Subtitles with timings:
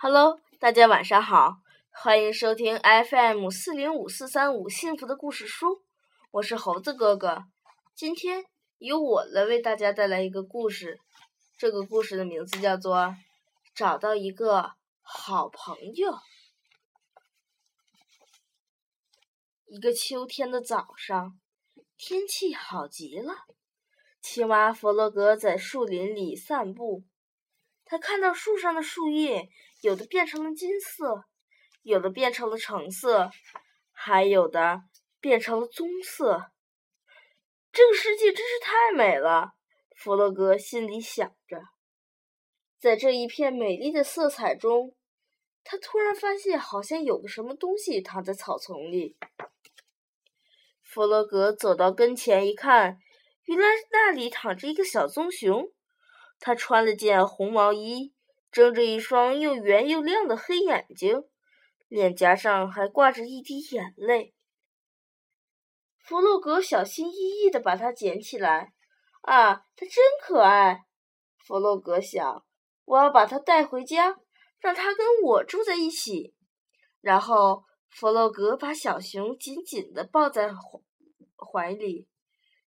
[0.00, 1.56] Hello，大家晚上好，
[1.90, 5.82] 欢迎收听 FM 四零五四三五幸福的故事书，
[6.30, 7.42] 我是猴子哥哥。
[7.96, 8.44] 今天
[8.78, 11.00] 由我来为大家带来一个故事，
[11.56, 12.96] 这个故事的名字叫做
[13.74, 14.70] 《找到一个
[15.02, 16.12] 好朋友》。
[19.66, 21.36] 一个秋天的早上，
[21.96, 23.34] 天气好极了，
[24.22, 27.02] 青蛙弗洛格在树林里散步。
[27.90, 29.48] 他看到树上的树叶，
[29.80, 31.24] 有的变成了金色，
[31.82, 33.30] 有的变成了橙色，
[33.92, 34.82] 还有的
[35.20, 36.50] 变成了棕色。
[37.72, 39.52] 这个世界真是太美了，
[39.96, 41.62] 弗洛格心里想着。
[42.78, 44.94] 在这一片美丽的色彩中，
[45.64, 49.16] 他突然发现好像有个什么东西躺在草丛里。
[50.82, 52.98] 弗洛格走到跟前一看，
[53.44, 55.72] 原来那里躺着一个小棕熊。
[56.40, 58.14] 他穿了件红毛衣，
[58.50, 61.24] 睁着一双又圆又亮的黑眼睛，
[61.88, 64.34] 脸颊上还挂着一滴眼泪。
[65.98, 68.72] 弗洛格小心翼翼地把它捡起来。
[69.22, 70.84] 啊，它真可爱！
[71.44, 72.44] 弗洛格想，
[72.84, 74.16] 我要把它带回家，
[74.58, 76.34] 让它跟我住在一起。
[77.02, 80.50] 然后，弗洛格把小熊紧紧地抱在
[81.36, 82.08] 怀里，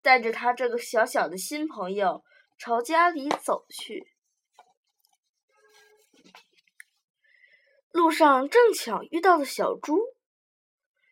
[0.00, 2.24] 带着他这个小小的新朋友。
[2.58, 4.12] 朝家里走去，
[7.92, 9.96] 路上正巧遇到了小猪。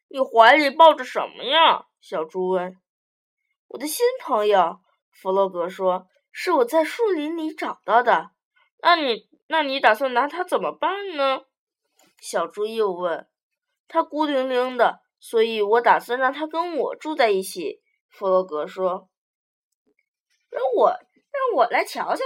[0.09, 1.87] 你怀里抱着什么呀？
[2.01, 2.77] 小猪问。
[3.69, 4.81] 我的新朋友，
[5.13, 8.33] 弗洛格说，是我在树林里找到的。
[8.79, 11.43] 那你，那你打算拿它怎么办呢？
[12.21, 13.29] 小猪又问。
[13.87, 17.81] 它孤零零的，所以我打算让它跟我住在一起。
[18.09, 19.09] 弗洛格说。
[20.51, 21.06] 让我。
[21.37, 22.25] 让我来瞧瞧，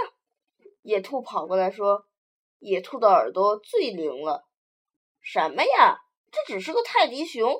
[0.81, 2.07] 野兔跑过来说
[2.59, 4.47] ：“野兔的耳朵最灵了。”
[5.19, 5.99] 什么呀？
[6.31, 7.53] 这只是个泰迪熊。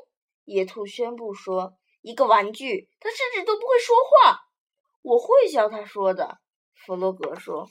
[0.45, 4.39] 野兔宣布说：“一个玩具，它甚至都不会说话。”
[5.03, 6.39] 我会教它说的。
[6.73, 7.69] 弗洛格说。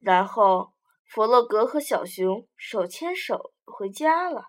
[0.00, 0.72] 然后，
[1.04, 4.46] 弗洛格和小熊手牵手回家了。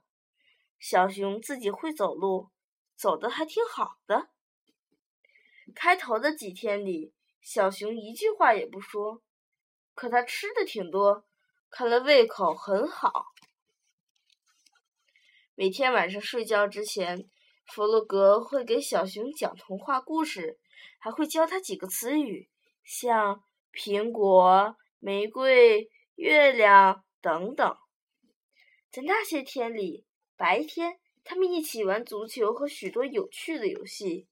[0.78, 2.50] 小熊自己会走路，
[2.96, 4.30] 走得还挺好的。
[5.74, 7.14] 开头的几天里。
[7.42, 9.22] 小熊一句话也不说，
[9.96, 11.26] 可它吃的挺多，
[11.70, 13.26] 看来胃口很好。
[15.56, 17.30] 每天晚上睡觉之前，
[17.66, 20.60] 弗洛格会给小熊讲童话故事，
[21.00, 22.50] 还会教它几个词语，
[22.84, 27.78] 像苹果、玫瑰、月亮等等。
[28.92, 30.06] 在那些天里，
[30.36, 34.28] 白天他们一起玩足球和许多有趣的游戏。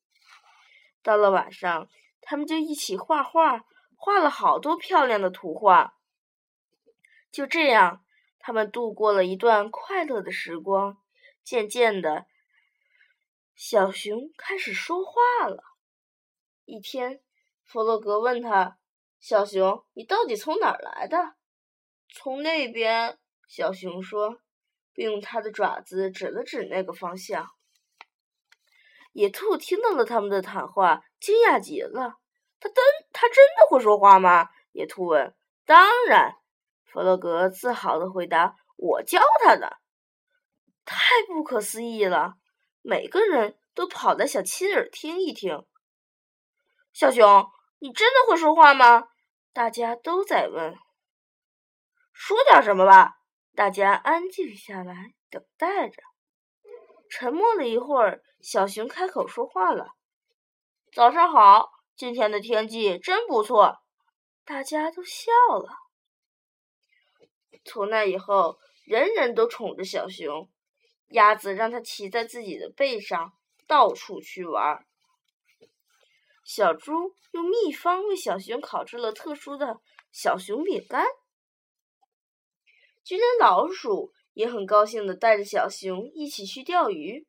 [1.01, 1.90] 到了晚上。
[2.22, 5.95] 他们就一起画画，画了好多漂亮的图画。
[7.31, 8.05] 就这样，
[8.39, 10.97] 他们度过了一段快乐的时光。
[11.44, 12.25] 渐渐的，
[13.55, 15.63] 小熊开始说话了。
[16.66, 17.22] 一天，
[17.63, 18.78] 弗洛格问他
[19.22, 21.35] ：“小熊，你到底从哪儿来的
[22.13, 23.17] ？”“从那边。”
[23.47, 24.41] 小熊说，
[24.91, 27.49] 并用它的爪子指了指那个方向。
[29.17, 32.19] 野兔听到了他们的谈话，惊讶极了。
[32.59, 32.75] 他真
[33.11, 34.47] 他真的会说话吗？
[34.73, 35.35] 野兔问。
[35.66, 36.35] 当然，
[36.85, 38.53] 弗洛格自豪的回答。
[38.75, 39.79] 我教他的。
[40.85, 42.35] 太不可思议了！
[42.83, 45.66] 每个人都跑来想亲耳听一听。
[46.94, 47.47] 小熊，
[47.79, 49.07] 你真的会说话吗？
[49.51, 50.78] 大家都在问。
[52.13, 53.16] 说点什么吧。
[53.55, 56.03] 大家安静下来，等待着。
[57.09, 58.22] 沉默了一会儿。
[58.41, 59.94] 小熊开口说话了
[60.94, 63.78] ：“早上好，今天的天气真不错。”
[64.45, 65.31] 大家都笑
[65.62, 65.75] 了。
[67.66, 70.50] 从那以后，人人都宠着小熊。
[71.09, 73.34] 鸭子让它骑在自己的背上，
[73.66, 74.85] 到处去玩。
[76.46, 79.81] 小猪用秘方为小熊烤制了特殊的
[80.12, 81.06] 小熊饼干。
[83.03, 87.25] 就连老鼠也很高兴的带着小熊一起去钓鱼。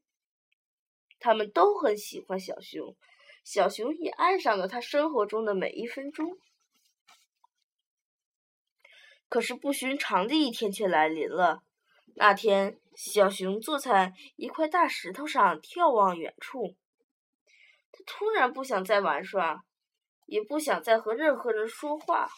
[1.18, 2.94] 他们都很喜欢小熊，
[3.42, 6.38] 小熊也爱上了他生活中的每一分钟。
[9.30, 11.62] 可是不寻常的一天却来临了。
[12.14, 16.76] 那天，小熊坐在一块大石头上眺望远处。
[17.90, 19.64] 他突然不想再玩耍，
[20.26, 22.28] 也不想再和任何人说话。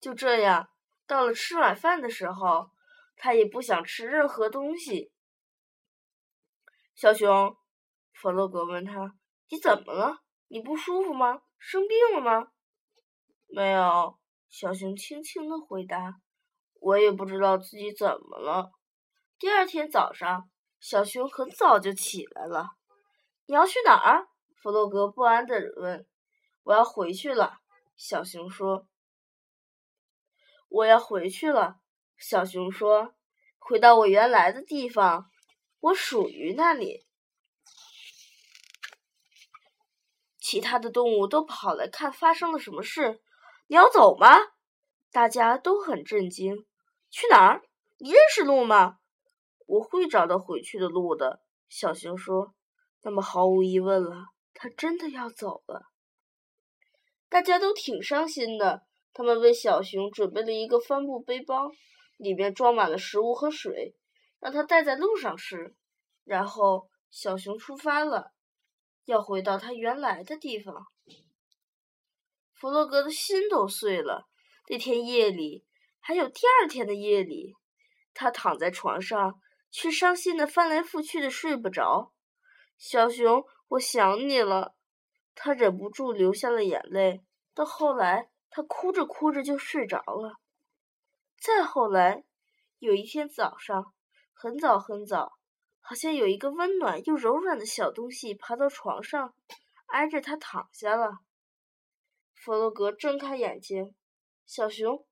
[0.00, 0.70] 就这样，
[1.10, 2.70] 到了吃晚饭的时候，
[3.16, 5.10] 他也不想吃任何东西。
[6.94, 7.56] 小熊，
[8.12, 9.16] 弗洛格问他
[9.50, 10.20] ：“你怎么了？
[10.46, 11.42] 你不舒服吗？
[11.58, 12.52] 生病了吗
[13.50, 14.20] ？”“没有。”
[14.50, 16.14] 小熊轻轻的回答
[16.80, 18.70] ：“我也不知道自己怎么了。”
[19.40, 20.48] 第二天早上，
[20.78, 22.68] 小熊很早就起来了。
[23.46, 24.28] “你要去哪儿？”
[24.62, 26.06] 弗洛格不安地问。
[26.62, 27.58] “我要回去了。”
[27.98, 28.86] 小熊说。
[30.70, 31.76] “我要回去了。”
[32.16, 33.14] 小熊说
[33.60, 35.30] ，“回到我原来的地方，
[35.80, 37.04] 我属于那里。”
[40.40, 43.20] 其他的动物都跑来看发生了什么事。
[43.66, 44.28] 你要走吗？
[45.12, 46.66] 大家都很震惊。
[47.10, 47.62] 去哪儿？
[47.98, 48.98] 你认识路吗？
[49.66, 51.42] 我会找到回去的路的。
[51.68, 52.54] 小熊说。
[53.02, 55.86] 那么毫无疑问了，他真的要走了。
[57.30, 58.82] 大家都挺伤心的。
[59.12, 61.70] 他们为小熊准备了一个帆布背包，
[62.16, 63.94] 里面装满了食物和水，
[64.38, 65.74] 让它带在路上吃。
[66.24, 68.32] 然后小熊出发了。
[69.06, 70.86] 要回到它原来的地方，
[72.54, 74.28] 弗洛格的心都碎了。
[74.68, 75.64] 那天夜里，
[75.98, 77.56] 还有第二天的夜里，
[78.14, 79.40] 他躺在床上，
[79.72, 82.12] 却伤心的翻来覆去的睡不着。
[82.78, 84.76] 小熊，我想你了。
[85.34, 87.22] 他忍不住流下了眼泪。
[87.52, 90.38] 到后来，他哭着哭着就睡着了。
[91.38, 92.24] 再后来，
[92.78, 93.94] 有一天早上，
[94.32, 95.32] 很早很早。
[95.82, 99.34] 好像有一个温暖又柔软的小东西爬到床上，
[99.86, 101.18] 挨着他躺下了。
[102.34, 103.94] 弗洛格睁开眼睛，
[104.46, 105.04] 小熊，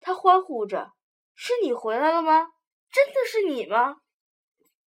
[0.00, 0.92] 他欢呼着
[1.36, 2.48] ：“是你回来了吗？
[2.90, 4.00] 真的是你吗？”“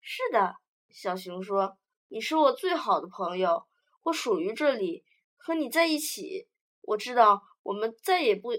[0.02, 0.56] 是的。”
[0.90, 1.78] 小熊说
[2.08, 3.66] ，“你是我最好的朋友，
[4.02, 5.04] 我属于这里，
[5.36, 6.48] 和你在一起。
[6.82, 8.50] 我知道我们再也不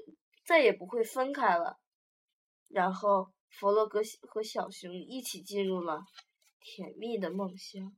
[0.46, 1.80] 再也不会分开了。”
[2.68, 6.02] 然后，弗洛格和小熊一起进入了。
[6.60, 7.96] 甜蜜的梦乡。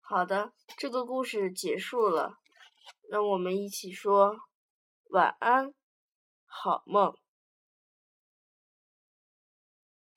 [0.00, 2.32] 好的，这个故事结束了，
[3.08, 4.36] 让我们一起说
[5.10, 5.72] 晚安，
[6.46, 7.16] 好梦。